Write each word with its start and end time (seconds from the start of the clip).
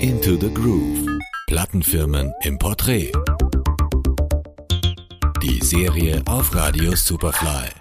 Into 0.00 0.38
the 0.40 0.48
Groove. 0.54 1.06
Plattenfirmen 1.46 2.32
im 2.44 2.56
Porträt. 2.58 3.12
Die 5.42 5.62
Serie 5.62 6.22
auf 6.24 6.54
Radio 6.54 6.96
Superfly. 6.96 7.79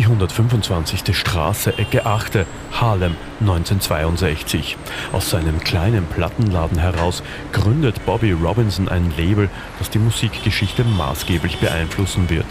Die 0.00 0.06
125. 0.06 1.14
Straße, 1.14 1.76
Ecke 1.76 2.06
8, 2.06 2.46
Harlem, 2.72 3.16
1962. 3.40 4.78
Aus 5.12 5.28
seinem 5.28 5.60
kleinen 5.60 6.06
Plattenladen 6.06 6.78
heraus 6.78 7.22
gründet 7.52 8.06
Bobby 8.06 8.32
Robinson 8.32 8.88
ein 8.88 9.12
Label, 9.18 9.50
das 9.78 9.90
die 9.90 9.98
Musikgeschichte 9.98 10.84
maßgeblich 10.84 11.58
beeinflussen 11.58 12.30
wird. 12.30 12.46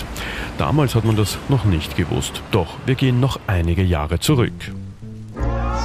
Damals 0.59 0.93
hat 0.93 1.05
man 1.05 1.15
das 1.15 1.39
noch 1.49 1.65
nicht 1.65 1.97
gewusst. 1.97 2.43
Doch 2.51 2.75
wir 2.85 2.93
gehen 2.93 3.19
noch 3.19 3.39
einige 3.47 3.81
Jahre 3.81 4.19
zurück. 4.19 4.53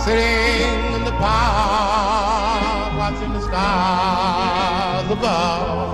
Sitting 0.04 0.96
in 0.96 1.04
the 1.06 1.12
park, 1.12 2.92
watching 2.98 3.32
the 3.32 3.48
stars 3.48 5.10
above. 5.10 5.93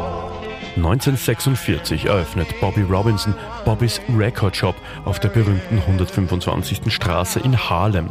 1946 0.80 2.06
eröffnet 2.06 2.48
Bobby 2.58 2.80
Robinson 2.80 3.34
Bobbys 3.66 4.00
Record 4.16 4.56
Shop 4.56 4.74
auf 5.04 5.20
der 5.20 5.28
berühmten 5.28 5.78
125. 5.78 6.80
Straße 6.88 7.40
in 7.40 7.56
Harlem. 7.56 8.08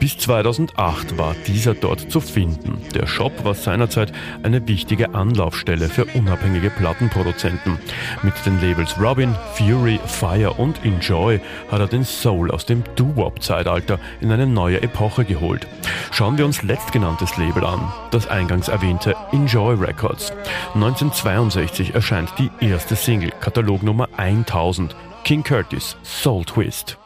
Bis 0.00 0.16
2008 0.16 1.18
war 1.18 1.34
dieser 1.46 1.74
dort 1.74 2.10
zu 2.10 2.20
finden. 2.20 2.80
Der 2.94 3.06
Shop 3.06 3.44
war 3.44 3.54
seinerzeit 3.54 4.12
eine 4.42 4.66
wichtige 4.66 5.14
Anlaufstelle 5.14 5.88
für 5.88 6.06
unabhängige 6.06 6.70
Plattenproduzenten. 6.70 7.78
Mit 8.22 8.34
den 8.46 8.60
Labels 8.60 8.98
Robin, 8.98 9.34
Fury, 9.54 10.00
Fire 10.06 10.54
und 10.54 10.82
Enjoy 10.84 11.40
hat 11.70 11.80
er 11.80 11.88
den 11.88 12.04
Soul 12.04 12.50
aus 12.50 12.64
dem 12.64 12.84
Doo-Wop-Zeitalter 12.96 13.98
in 14.20 14.32
eine 14.32 14.46
neue 14.46 14.80
Epoche 14.80 15.26
geholt. 15.26 15.66
Schauen 16.10 16.38
wir 16.38 16.46
uns 16.46 16.62
letztgenanntes 16.62 17.36
Label 17.36 17.64
an, 17.64 17.92
das 18.10 18.26
eingangs 18.26 18.68
erwähnte 18.68 19.14
Enjoy 19.32 19.74
Records. 19.74 20.32
1962 20.74 21.94
erscheint 21.98 22.32
die 22.38 22.48
erste 22.60 22.94
Single, 22.94 23.32
Katalognummer 23.40 24.08
1000, 24.16 24.94
King 25.24 25.42
Curtis, 25.42 25.96
Soul 26.04 26.44
Twist. 26.44 26.96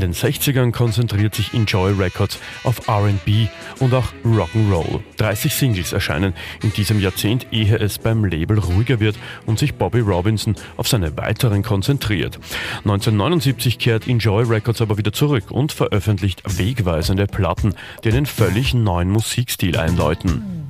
In 0.00 0.12
den 0.12 0.14
60ern 0.14 0.72
konzentriert 0.72 1.34
sich 1.34 1.52
Enjoy 1.52 1.92
Records 1.92 2.38
auf 2.64 2.88
RB 2.88 3.50
und 3.80 3.92
auch 3.92 4.06
Rock'n'Roll. 4.24 5.00
30 5.18 5.54
Singles 5.54 5.92
erscheinen 5.92 6.32
in 6.62 6.72
diesem 6.72 7.00
Jahrzehnt, 7.00 7.48
ehe 7.50 7.76
es 7.76 7.98
beim 7.98 8.24
Label 8.24 8.58
ruhiger 8.58 8.98
wird 8.98 9.16
und 9.44 9.58
sich 9.58 9.74
Bobby 9.74 10.00
Robinson 10.00 10.54
auf 10.78 10.88
seine 10.88 11.14
weiteren 11.18 11.62
konzentriert. 11.62 12.38
1979 12.78 13.78
kehrt 13.78 14.08
Enjoy 14.08 14.44
Records 14.44 14.80
aber 14.80 14.96
wieder 14.96 15.12
zurück 15.12 15.50
und 15.50 15.70
veröffentlicht 15.70 16.44
wegweisende 16.56 17.26
Platten, 17.26 17.74
die 18.02 18.08
einen 18.08 18.24
völlig 18.24 18.72
neuen 18.72 19.10
Musikstil 19.10 19.76
einläuten. 19.76 20.66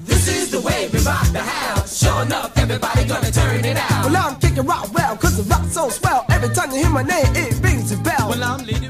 Sure 1.87 2.23
enough, 2.23 2.57
everybody 2.57 3.05
gonna 3.05 3.31
turn 3.31 3.65
it 3.65 3.77
out. 3.77 4.05
Well, 4.05 4.17
I'm 4.17 4.39
kicking 4.39 4.65
rock 4.65 4.95
well, 4.95 5.17
cause 5.17 5.37
the 5.37 5.43
rock's 5.53 5.75
so 5.75 5.89
swell. 5.89 6.25
Every 6.31 6.55
time 6.55 6.71
you 6.71 6.79
hear 6.79 6.91
my 6.91 7.03
name, 7.03 7.27
it. 7.35 7.50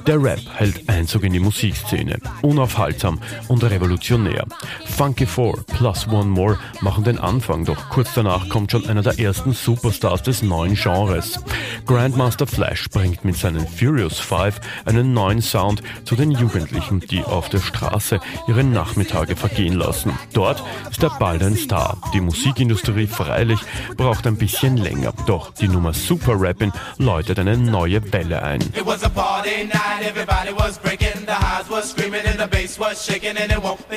Der 0.07 0.23
Rap 0.23 0.41
hält 0.55 0.89
Einzug 0.89 1.25
in 1.25 1.33
die 1.33 1.41
Musikszene. 1.41 2.19
Unaufhaltsam 2.43 3.21
und 3.49 3.63
revolutionär. 3.63 4.45
Funky 4.87 5.27
Four 5.27 5.65
plus 5.67 6.09
One 6.09 6.31
More 6.31 6.59
machen 6.81 7.05
den 7.05 7.19
Anfang, 7.19 7.65
doch 7.65 7.89
kurz 7.91 8.15
danach 8.15 8.49
kommt 8.49 8.73
schon 8.73 8.89
einer 8.89 9.03
der 9.03 9.19
ersten 9.19 9.53
Superstars 9.53 10.23
des 10.23 10.43
neuen 10.43 10.75
Genres. 10.75 11.39
Grandmaster 11.87 12.47
Flash 12.47 12.89
bringt 12.91 13.25
mit 13.25 13.37
seinen 13.37 13.67
Furious 13.67 14.19
Five 14.19 14.61
einen 14.85 15.13
neuen 15.13 15.43
Sound 15.43 15.83
zu 16.05 16.17
den 16.17 16.31
Jugendlichen, 16.31 17.01
die 17.01 17.23
auf 17.23 17.49
der 17.49 17.61
Straße 17.61 18.21
ihre 18.49 18.65
Nachmittage 18.65 19.37
vergehen 19.37 19.75
lassen. 19.75 20.19
Dort 20.33 20.63
ist 20.91 21.03
er 21.03 21.11
bald 21.19 21.43
ein 21.43 21.57
Star. 21.57 21.99
Die 22.15 22.21
Musikindustrie 22.21 23.07
freilich 23.07 23.61
braucht 23.97 24.27
ein 24.27 24.37
bisschen 24.37 24.77
länger, 24.77 25.13
doch 25.27 25.53
die 25.55 25.69
Nummer 25.69 25.93
Super 25.93 26.35
Rappin 26.37 26.73
läutet 26.99 27.39
eine 27.39 27.57
neue 27.57 28.13
Welle 28.13 28.43
ein. 28.43 28.61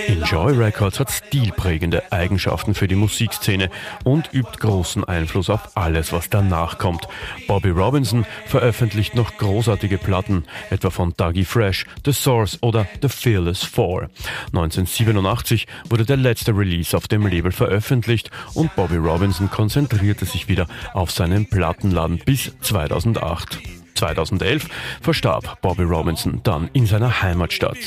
Enjoy 0.08 0.52
Records 0.54 1.00
hat 1.00 1.12
stilprägende 1.12 2.12
Eigenschaften 2.12 2.74
für 2.74 2.88
die 2.88 2.96
Musikszene 2.96 3.70
und 4.04 4.34
übt 4.34 4.58
großen 4.60 5.04
Einfluss 5.04 5.50
auf 5.50 5.76
alles, 5.76 6.12
was 6.12 6.30
danach 6.30 6.78
kommt. 6.80 7.08
Bobby 7.48 7.70
Robinson 7.70 8.26
veröffentlicht 8.48 9.16
noch 9.16 9.38
großartige 9.38 9.98
Platten, 9.98 10.46
etwa 10.70 10.90
von 10.90 11.14
Dougie 11.16 11.46
Fresh, 11.46 11.86
The 12.06 12.14
Source 12.14 12.58
oder 12.62 12.88
The 13.02 13.10
Fearless 13.10 13.64
Four. 13.64 14.10
1987 14.48 15.68
wurde 15.90 16.06
der 16.06 16.18
letzte 16.18 16.58
Release 16.58 16.98
auf 16.98 17.08
dem 17.08 17.28
Label 17.28 17.52
veröffentlicht 17.52 18.32
und 18.56 18.76
Bobby 18.76 18.98
Robinson 18.98 19.50
konzentrierte 19.50 20.26
sich 20.26 20.48
wieder 20.48 20.68
auf 20.94 21.12
seinen 21.12 21.48
Plattenladen 21.48 22.20
bis 22.26 22.52
2008. 22.62 23.83
2011 24.04 24.68
verstarb 25.02 25.62
Bobby 25.62 25.84
Robinson 25.84 26.42
dann 26.44 26.70
in 26.74 26.86
seiner 26.86 27.22
Heimatstadt. 27.22 27.78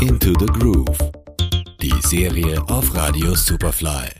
Into 0.00 0.32
the 0.38 0.46
Groove. 0.46 0.98
Die 1.80 1.94
Serie 2.02 2.62
auf 2.68 2.94
Radio 2.94 3.34
Superfly. 3.34 4.10